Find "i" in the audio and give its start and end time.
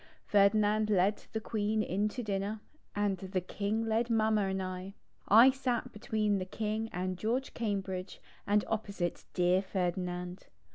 4.59-4.95, 5.27-5.51